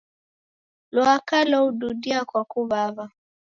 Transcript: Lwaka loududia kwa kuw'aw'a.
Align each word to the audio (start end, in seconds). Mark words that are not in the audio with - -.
Lwaka 0.95 1.37
loududia 1.49 2.19
kwa 2.29 2.41
kuw'aw'a. 2.51 3.05